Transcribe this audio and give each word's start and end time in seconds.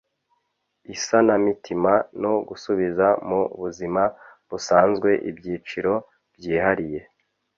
isanamitima 0.95 1.93
no 2.21 2.33
gusubiza 2.47 3.07
mu 3.27 3.41
buzima 3.61 4.03
busanzwe 4.49 5.09
ibyiciro 5.29 5.93
byihariye 6.35 7.01